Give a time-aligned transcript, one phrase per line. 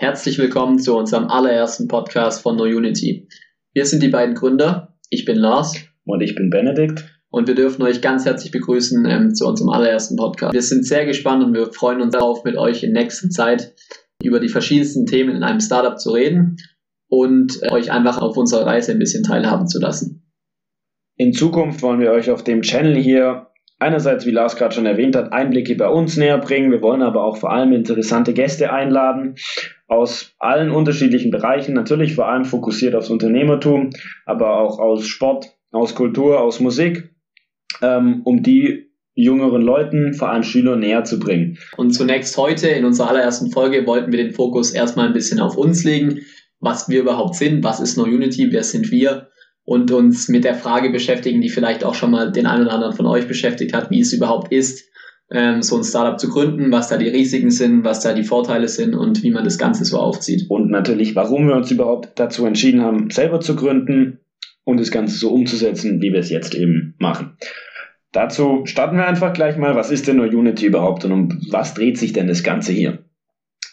[0.00, 3.28] Herzlich willkommen zu unserem allerersten Podcast von No Unity.
[3.74, 4.96] Wir sind die beiden Gründer.
[5.10, 5.74] Ich bin Lars.
[6.06, 7.04] Und ich bin Benedikt.
[7.28, 10.54] Und wir dürfen euch ganz herzlich begrüßen ähm, zu unserem allerersten Podcast.
[10.54, 13.74] Wir sind sehr gespannt und wir freuen uns darauf, mit euch in nächster Zeit
[14.22, 16.56] über die verschiedensten Themen in einem Startup zu reden
[17.10, 20.32] und äh, euch einfach auf unserer Reise ein bisschen teilhaben zu lassen.
[21.16, 23.49] In Zukunft wollen wir euch auf dem Channel hier
[23.80, 26.70] einerseits, wie Lars gerade schon erwähnt hat, Einblicke bei uns näher bringen.
[26.70, 29.34] Wir wollen aber auch vor allem interessante Gäste einladen
[29.88, 33.90] aus allen unterschiedlichen Bereichen, natürlich vor allem fokussiert aufs Unternehmertum,
[34.26, 37.10] aber auch aus Sport, aus Kultur, aus Musik,
[37.82, 41.58] ähm, um die jüngeren Leuten, vor allem Schülern, näher zu bringen.
[41.76, 45.56] Und zunächst heute in unserer allerersten Folge wollten wir den Fokus erstmal ein bisschen auf
[45.56, 46.20] uns legen,
[46.60, 49.28] was wir überhaupt sind, was ist No Unity, wer sind wir
[49.64, 52.96] und uns mit der Frage beschäftigen, die vielleicht auch schon mal den einen oder anderen
[52.96, 54.88] von euch beschäftigt hat, wie es überhaupt ist,
[55.30, 58.68] ähm, so ein Startup zu gründen, was da die Risiken sind, was da die Vorteile
[58.68, 60.46] sind und wie man das Ganze so aufzieht.
[60.48, 64.18] Und natürlich, warum wir uns überhaupt dazu entschieden haben, selber zu gründen
[64.64, 67.36] und das Ganze so umzusetzen, wie wir es jetzt eben machen.
[68.12, 71.74] Dazu starten wir einfach gleich mal, was ist denn No Unity überhaupt und um was
[71.74, 73.04] dreht sich denn das Ganze hier?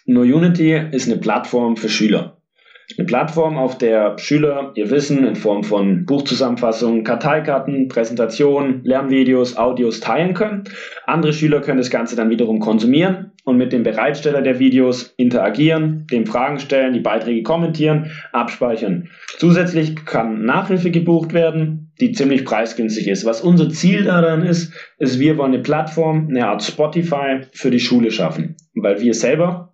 [0.05, 2.36] No Unity ist eine Plattform für Schüler.
[2.95, 9.99] Eine Plattform, auf der Schüler ihr Wissen in Form von Buchzusammenfassungen, Karteikarten, Präsentationen, Lernvideos, Audios
[9.99, 10.63] teilen können.
[11.05, 16.07] Andere Schüler können das Ganze dann wiederum konsumieren und mit dem Bereitsteller der Videos interagieren,
[16.09, 19.09] dem Fragen stellen, die Beiträge kommentieren, abspeichern.
[19.37, 23.25] Zusätzlich kann Nachhilfe gebucht werden, die ziemlich preisgünstig ist.
[23.25, 27.81] Was unser Ziel daran ist, ist, wir wollen eine Plattform, eine Art Spotify für die
[27.81, 29.73] Schule schaffen, weil wir selber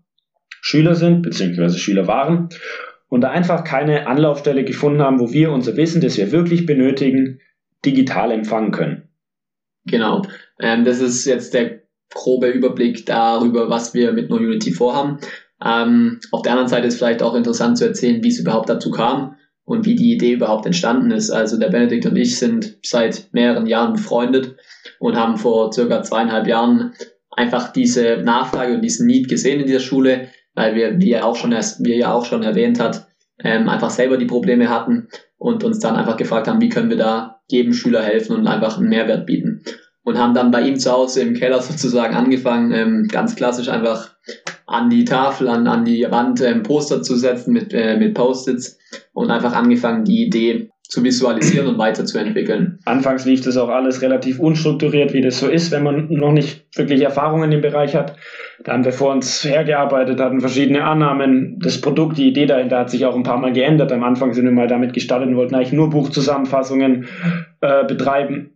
[0.61, 2.50] Schüler sind, beziehungsweise Schüler waren
[3.14, 7.39] und da einfach keine Anlaufstelle gefunden haben, wo wir unser Wissen, das wir wirklich benötigen,
[7.86, 9.08] digital empfangen können.
[9.86, 10.23] Genau.
[10.59, 15.19] Ähm, das ist jetzt der grobe Überblick darüber, was wir mit No Unity vorhaben.
[15.63, 18.90] Ähm, auf der anderen Seite ist vielleicht auch interessant zu erzählen, wie es überhaupt dazu
[18.90, 21.29] kam und wie die Idee überhaupt entstanden ist.
[21.29, 24.56] Also der Benedikt und ich sind seit mehreren Jahren befreundet
[24.97, 26.94] und haben vor circa zweieinhalb Jahren
[27.29, 31.36] einfach diese Nachfrage und diesen Need gesehen in dieser Schule, weil wir, wie er auch
[31.36, 33.08] schon, wie er ja auch schon erwähnt hat,
[33.44, 36.97] ähm, einfach selber die Probleme hatten und uns dann einfach gefragt haben, wie können wir
[36.97, 39.64] da jedem Schüler helfen und einfach einen Mehrwert bieten.
[40.06, 44.16] Und haben dann bei ihm zu Hause im Keller sozusagen angefangen, ähm, ganz klassisch einfach
[44.66, 48.78] an die Tafel, an, an die Wand ähm, Poster zu setzen mit, äh, mit Post-its
[49.14, 52.79] und einfach angefangen, die Idee zu visualisieren und weiterzuentwickeln.
[52.85, 56.66] Anfangs lief das auch alles relativ unstrukturiert, wie das so ist, wenn man noch nicht
[56.77, 58.16] wirklich Erfahrung in dem Bereich hat.
[58.63, 61.57] Da haben wir vor uns hergearbeitet, hatten verschiedene Annahmen.
[61.59, 63.91] Das Produkt, die Idee dahinter hat sich auch ein paar Mal geändert.
[63.91, 67.07] Am Anfang sind wir mal damit gestartet und wollten eigentlich nur Buchzusammenfassungen
[67.61, 68.51] äh, betreiben.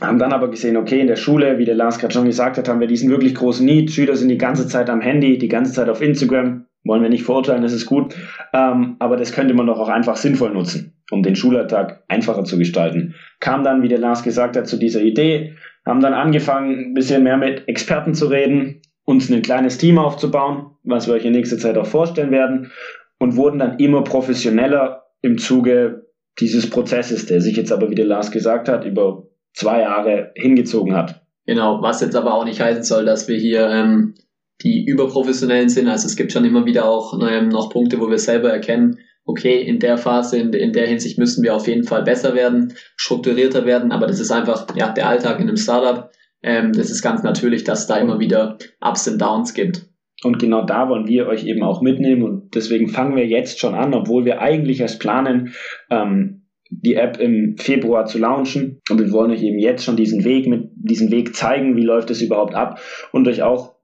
[0.00, 2.68] Haben dann aber gesehen, okay, in der Schule, wie der Lars gerade schon gesagt hat,
[2.68, 3.90] haben wir diesen wirklich großen Need.
[3.90, 6.66] Schüler sind die ganze Zeit am Handy, die ganze Zeit auf Instagram.
[6.84, 8.14] Wollen wir nicht verurteilen, das ist gut.
[8.52, 12.58] Ähm, aber das könnte man doch auch einfach sinnvoll nutzen um den Schulalltag einfacher zu
[12.58, 13.14] gestalten.
[13.38, 15.54] Kam dann, wie der Lars gesagt hat, zu dieser Idee,
[15.84, 20.70] haben dann angefangen, ein bisschen mehr mit Experten zu reden, uns ein kleines Team aufzubauen,
[20.84, 22.72] was wir euch in nächster Zeit auch vorstellen werden,
[23.18, 26.06] und wurden dann immer professioneller im Zuge
[26.40, 30.96] dieses Prozesses, der sich jetzt aber, wie der Lars gesagt hat, über zwei Jahre hingezogen
[30.96, 31.22] hat.
[31.46, 34.14] Genau, was jetzt aber auch nicht heißen soll, dass wir hier ähm,
[34.60, 35.88] die überprofessionellen sind.
[35.88, 39.78] Also es gibt schon immer wieder auch noch Punkte, wo wir selber erkennen, okay, in
[39.78, 43.92] der Phase, in, in der Hinsicht müssen wir auf jeden Fall besser werden, strukturierter werden,
[43.92, 46.10] aber das ist einfach ja, der Alltag in einem Startup.
[46.42, 49.86] Ähm, das ist ganz natürlich, dass es da immer wieder Ups und Downs gibt.
[50.24, 53.74] Und genau da wollen wir euch eben auch mitnehmen und deswegen fangen wir jetzt schon
[53.74, 55.52] an, obwohl wir eigentlich erst planen,
[55.90, 58.80] ähm, die App im Februar zu launchen.
[58.88, 62.10] Und wir wollen euch eben jetzt schon diesen Weg mit diesen Weg zeigen, wie läuft
[62.10, 62.80] es überhaupt ab
[63.12, 63.74] und euch auch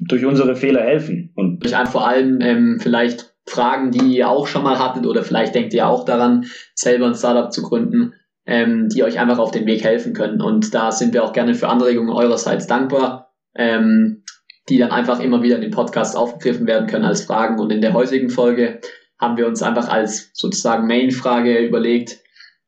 [0.00, 1.32] durch unsere Fehler helfen.
[1.34, 5.54] Und durch vor allem ähm, vielleicht Fragen, die ihr auch schon mal hattet oder vielleicht
[5.54, 8.14] denkt ihr auch daran, selber ein Startup zu gründen,
[8.46, 10.40] ähm, die euch einfach auf den Weg helfen können.
[10.40, 14.22] Und da sind wir auch gerne für Anregungen eurerseits dankbar, ähm,
[14.68, 17.58] die dann einfach immer wieder in den Podcast aufgegriffen werden können als Fragen.
[17.60, 18.80] Und in der heutigen Folge
[19.18, 22.18] haben wir uns einfach als sozusagen Main-Frage überlegt,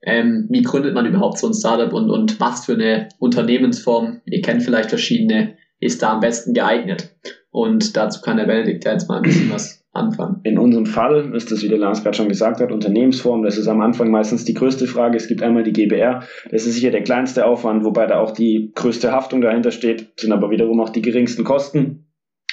[0.02, 4.42] ähm, wie gründet man überhaupt so ein Startup und, und was für eine Unternehmensform, ihr
[4.42, 7.16] kennt vielleicht verschiedene, ist da am besten geeignet.
[7.50, 10.40] Und dazu kann der Benedikt ja jetzt mal ein bisschen was anfangen.
[10.42, 13.42] In unserem Fall ist das, wie der Lars gerade schon gesagt hat, Unternehmensform.
[13.42, 15.16] Das ist am Anfang meistens die größte Frage.
[15.16, 16.22] Es gibt einmal die GBR.
[16.50, 20.32] Das ist sicher der kleinste Aufwand, wobei da auch die größte Haftung dahinter steht, sind
[20.32, 22.06] aber wiederum auch die geringsten Kosten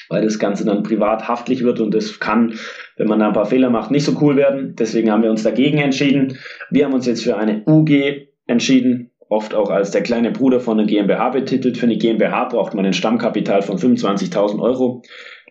[0.09, 2.53] weil das Ganze dann privat haftlich wird und das kann,
[2.97, 4.75] wenn man da ein paar Fehler macht, nicht so cool werden.
[4.77, 6.37] Deswegen haben wir uns dagegen entschieden.
[6.69, 10.79] Wir haben uns jetzt für eine UG entschieden, oft auch als der kleine Bruder von
[10.79, 11.77] einer GmbH betitelt.
[11.77, 15.01] Für eine GmbH braucht man ein Stammkapital von 25.000 Euro.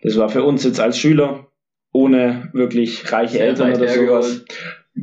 [0.02, 1.48] Das war für uns jetzt als Schüler
[1.92, 4.44] ohne wirklich reiche Sehr Eltern oder sowas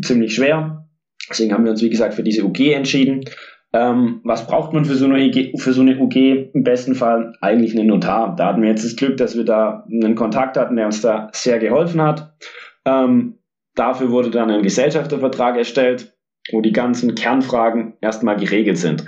[0.02, 0.88] ziemlich schwer.
[1.30, 3.26] Deswegen haben wir uns, wie gesagt, für diese UG entschieden.
[3.72, 6.16] Ähm, was braucht man für so, eine UG, für so eine UG?
[6.54, 8.36] Im besten Fall eigentlich einen Notar.
[8.36, 11.30] Da hatten wir jetzt das Glück, dass wir da einen Kontakt hatten, der uns da
[11.34, 12.34] sehr geholfen hat.
[12.86, 13.38] Ähm,
[13.76, 16.16] dafür wurde dann ein Gesellschaftervertrag erstellt,
[16.52, 19.06] wo die ganzen Kernfragen erstmal geregelt sind.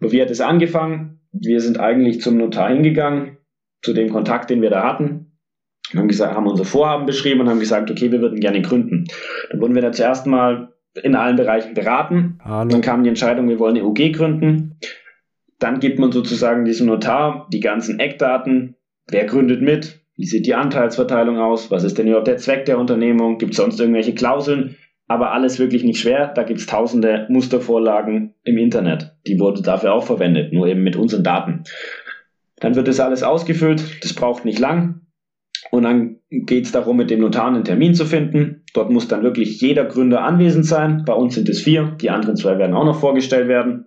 [0.00, 1.20] Aber wie hat es angefangen?
[1.32, 3.36] Wir sind eigentlich zum Notar hingegangen,
[3.82, 5.32] zu dem Kontakt, den wir da hatten,
[5.92, 9.06] und haben, gesagt, haben unser Vorhaben beschrieben und haben gesagt, okay, wir würden gerne gründen.
[9.50, 10.72] Dann wurden wir da zuerst mal
[11.02, 12.38] in allen Bereichen beraten.
[12.44, 12.68] Hallo.
[12.68, 14.78] Dann kam die Entscheidung, wir wollen eine UG gründen.
[15.58, 18.76] Dann gibt man sozusagen diesem Notar die ganzen Eckdaten.
[19.08, 20.00] Wer gründet mit?
[20.16, 21.70] Wie sieht die Anteilsverteilung aus?
[21.70, 23.38] Was ist denn überhaupt der Zweck der Unternehmung?
[23.38, 24.76] Gibt es sonst irgendwelche Klauseln?
[25.10, 26.28] Aber alles wirklich nicht schwer.
[26.28, 29.16] Da gibt es tausende Mustervorlagen im Internet.
[29.26, 31.64] Die wurde dafür auch verwendet, nur eben mit unseren Daten.
[32.60, 34.04] Dann wird das alles ausgefüllt.
[34.04, 35.00] Das braucht nicht lang.
[35.72, 38.62] Und dann geht es darum, mit dem Notar einen Termin zu finden.
[38.72, 41.02] Dort muss dann wirklich jeder Gründer anwesend sein.
[41.04, 41.96] Bei uns sind es vier.
[42.00, 43.86] Die anderen zwei werden auch noch vorgestellt werden.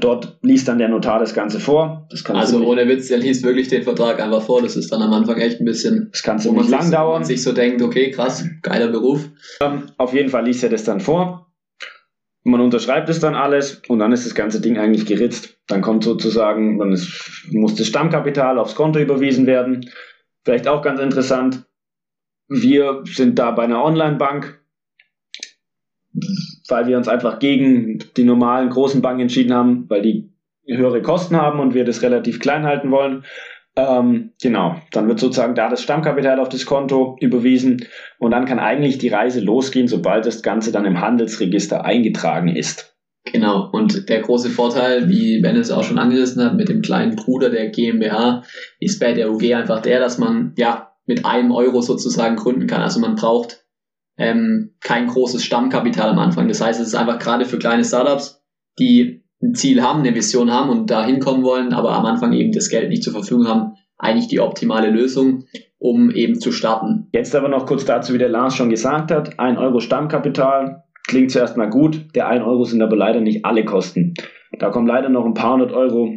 [0.00, 2.06] Dort liest dann der Notar das Ganze vor.
[2.10, 4.62] Das kann Also ohne Witz, der liest wirklich den Vertrag einfach vor.
[4.62, 7.12] Das ist dann am Anfang echt ein bisschen, das kann ziemlich sich, lang wo dauern.
[7.14, 9.28] man sich so denkt, okay, krass, geiler Beruf.
[9.96, 11.52] Auf jeden Fall liest er das dann vor.
[12.44, 15.58] Man unterschreibt es dann alles und dann ist das ganze Ding eigentlich geritzt.
[15.66, 19.90] Dann kommt sozusagen, dann ist, muss das Stammkapital aufs Konto überwiesen werden.
[20.44, 21.64] Vielleicht auch ganz interessant.
[22.48, 24.60] Wir sind da bei einer Online-Bank,
[26.68, 30.30] weil wir uns einfach gegen die normalen großen Banken entschieden haben, weil die
[30.66, 33.24] höhere Kosten haben und wir das relativ klein halten wollen.
[33.76, 37.86] Ähm, genau, dann wird sozusagen da das Stammkapital auf das Konto überwiesen
[38.18, 42.96] und dann kann eigentlich die Reise losgehen, sobald das Ganze dann im Handelsregister eingetragen ist.
[43.32, 43.68] Genau.
[43.72, 47.50] Und der große Vorteil, wie Ben es auch schon angerissen hat, mit dem kleinen Bruder
[47.50, 48.42] der GmbH,
[48.80, 52.82] ist bei der UG einfach der, dass man ja mit einem Euro sozusagen gründen kann.
[52.82, 53.64] Also man braucht
[54.18, 56.48] ähm, kein großes Stammkapital am Anfang.
[56.48, 58.42] Das heißt, es ist einfach gerade für kleine Startups,
[58.78, 62.52] die ein Ziel haben, eine Vision haben und da hinkommen wollen, aber am Anfang eben
[62.52, 65.44] das Geld nicht zur Verfügung haben, eigentlich die optimale Lösung,
[65.78, 67.08] um eben zu starten.
[67.12, 71.30] Jetzt aber noch kurz dazu, wie der Lars schon gesagt hat, 1 Euro Stammkapital klingt
[71.30, 74.14] zuerst mal gut, der 1 Euro sind aber leider nicht alle Kosten.
[74.58, 76.12] Da kommen leider noch ein paar hundert Euro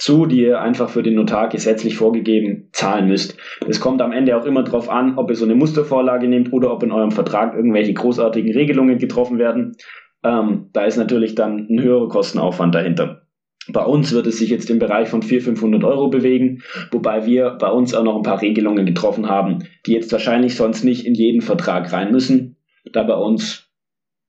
[0.00, 3.36] zu, die ihr einfach für den Notar gesetzlich vorgegeben zahlen müsst.
[3.68, 6.72] Es kommt am Ende auch immer darauf an, ob ihr so eine Mustervorlage nehmt oder
[6.72, 9.76] ob in eurem Vertrag irgendwelche großartigen Regelungen getroffen werden.
[10.24, 13.26] Ähm, da ist natürlich dann ein höherer Kostenaufwand dahinter.
[13.68, 17.50] Bei uns wird es sich jetzt im Bereich von 400, 500 Euro bewegen, wobei wir
[17.60, 21.14] bei uns auch noch ein paar Regelungen getroffen haben, die jetzt wahrscheinlich sonst nicht in
[21.14, 22.56] jeden Vertrag rein müssen,
[22.90, 23.68] da bei uns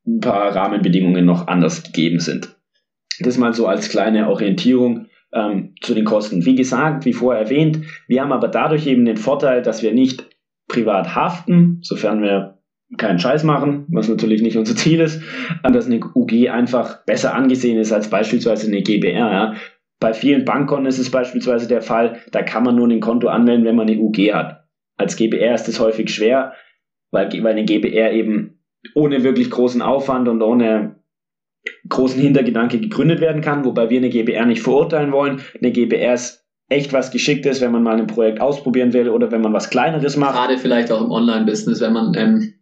[0.05, 2.57] ein paar Rahmenbedingungen noch anders gegeben sind.
[3.21, 6.45] Das mal so als kleine Orientierung ähm, zu den Kosten.
[6.45, 10.29] Wie gesagt, wie vorher erwähnt, wir haben aber dadurch eben den Vorteil, dass wir nicht
[10.67, 12.57] privat haften, sofern wir
[12.97, 15.21] keinen Scheiß machen, was natürlich nicht unser Ziel ist,
[15.63, 19.31] dass eine UG einfach besser angesehen ist als beispielsweise eine GBR.
[19.31, 19.53] Ja.
[19.99, 23.65] Bei vielen Bankkonten ist es beispielsweise der Fall, da kann man nur ein Konto anmelden,
[23.65, 24.65] wenn man eine UG hat.
[24.97, 26.53] Als GBR ist es häufig schwer,
[27.11, 28.59] weil, weil eine GBR eben
[28.95, 31.00] ohne wirklich großen Aufwand und ohne
[31.89, 35.41] großen Hintergedanke gegründet werden kann, wobei wir eine GBR nicht verurteilen wollen.
[35.59, 39.41] Eine GBR ist echt was Geschicktes, wenn man mal ein Projekt ausprobieren will oder wenn
[39.41, 40.35] man was Kleineres macht.
[40.35, 42.53] Gerade vielleicht auch im Online-Business, wenn man ähm,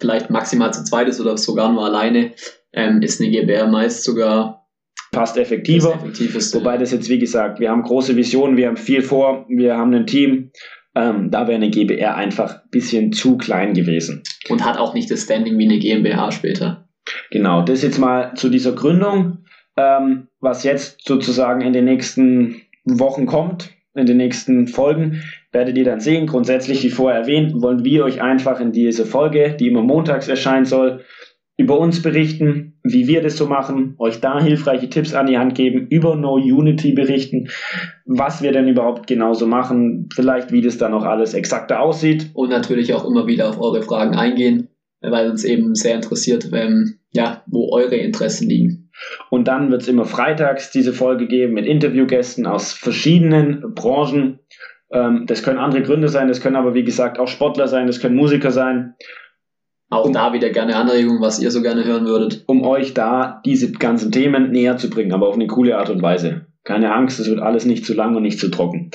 [0.00, 2.32] vielleicht maximal zu zweit ist oder sogar nur alleine,
[2.72, 4.62] ähm, ist eine GBR meist sogar
[5.12, 5.94] Passt das effektiver.
[5.94, 6.58] effektiveste.
[6.58, 9.92] Wobei das jetzt, wie gesagt, wir haben große Visionen, wir haben viel vor, wir haben
[9.92, 10.50] ein Team.
[10.94, 14.22] Ähm, da wäre eine GBR einfach ein bisschen zu klein gewesen.
[14.48, 16.88] und hat auch nicht das Standing wie eine GmbH später.
[17.30, 19.38] Genau, das jetzt mal zu dieser Gründung,
[19.76, 25.84] ähm, was jetzt sozusagen in den nächsten Wochen kommt, in den nächsten Folgen, werdet ihr
[25.84, 26.26] dann sehen.
[26.26, 30.64] Grundsätzlich, wie vorher erwähnt, wollen wir euch einfach in diese Folge, die immer montags erscheinen
[30.64, 31.04] soll,
[31.58, 35.54] über uns berichten, wie wir das so machen, euch da hilfreiche Tipps an die Hand
[35.54, 37.48] geben, über No Unity berichten,
[38.06, 42.30] was wir denn überhaupt genauso machen, vielleicht wie das dann auch alles exakter aussieht.
[42.34, 44.68] Und natürlich auch immer wieder auf eure Fragen eingehen,
[45.02, 48.90] weil uns eben sehr interessiert, ähm, ja, wo eure Interessen liegen.
[49.30, 54.38] Und dann wird es immer freitags diese Folge geben mit Interviewgästen aus verschiedenen Branchen.
[54.92, 58.00] Ähm, das können andere Gründe sein, das können aber wie gesagt auch Sportler sein, das
[58.00, 58.94] können Musiker sein,
[59.90, 62.44] Auch Und- da wieder gerne Anregungen, was ihr so gerne hören würdet.
[62.46, 66.00] um euch da diese ganzen Themen näher zu bringen, aber auf eine coole Art und
[66.00, 66.46] Weise.
[66.64, 68.90] Keine Angst, es wird alles nicht zu lang und nicht zu trocken.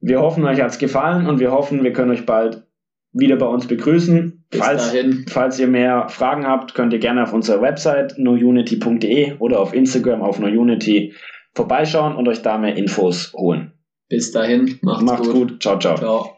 [0.00, 2.64] Wir hoffen, euch hat's gefallen und wir hoffen, wir können euch bald
[3.12, 4.44] wieder bei uns begrüßen.
[4.50, 9.34] Bis Falls, dahin, falls ihr mehr Fragen habt, könnt ihr gerne auf unserer Website nounity.de
[9.38, 11.12] oder auf Instagram auf nounity
[11.54, 13.72] vorbeischauen und euch da mehr Infos holen.
[14.08, 15.48] bis dahin, macht's, Macht's gut.
[15.50, 15.62] gut.
[15.62, 15.96] Ciao, ciao.
[15.96, 16.36] Ciao.